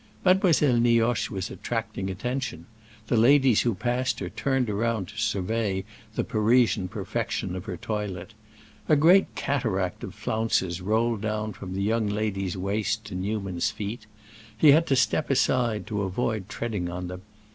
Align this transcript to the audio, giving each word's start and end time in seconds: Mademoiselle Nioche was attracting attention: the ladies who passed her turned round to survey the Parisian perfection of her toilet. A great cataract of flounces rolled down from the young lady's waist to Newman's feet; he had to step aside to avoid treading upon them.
Mademoiselle 0.25 0.79
Nioche 0.79 1.29
was 1.29 1.51
attracting 1.51 2.09
attention: 2.09 2.65
the 3.05 3.15
ladies 3.15 3.61
who 3.61 3.75
passed 3.75 4.17
her 4.19 4.29
turned 4.29 4.67
round 4.67 5.07
to 5.07 5.15
survey 5.15 5.83
the 6.15 6.23
Parisian 6.23 6.87
perfection 6.87 7.55
of 7.55 7.65
her 7.65 7.77
toilet. 7.77 8.33
A 8.89 8.95
great 8.95 9.35
cataract 9.35 10.03
of 10.03 10.15
flounces 10.15 10.81
rolled 10.81 11.21
down 11.21 11.53
from 11.53 11.75
the 11.75 11.83
young 11.83 12.07
lady's 12.09 12.57
waist 12.57 13.05
to 13.05 13.13
Newman's 13.13 13.69
feet; 13.69 14.07
he 14.57 14.71
had 14.71 14.87
to 14.87 14.95
step 14.95 15.29
aside 15.29 15.85
to 15.85 16.01
avoid 16.01 16.49
treading 16.49 16.87
upon 16.89 17.07
them. 17.07 17.21